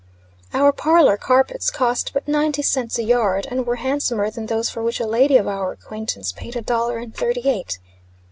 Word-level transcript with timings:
Our 0.51 0.71
parlor 0.71 1.15
carpets 1.15 1.69
cost 1.69 2.11
but 2.11 2.27
ninety 2.27 2.63
cents 2.63 2.97
a 2.97 3.03
yard, 3.03 3.45
and 3.51 3.67
were 3.67 3.75
handsomer 3.75 4.31
than 4.31 4.47
those 4.47 4.67
for 4.67 4.81
which 4.81 4.99
a 4.99 5.05
lady 5.05 5.37
of 5.37 5.47
our 5.47 5.73
acquaintance 5.73 6.31
paid 6.31 6.55
a 6.55 6.61
dollar 6.63 6.97
and 6.97 7.15
thirty 7.15 7.47
eight. 7.47 7.77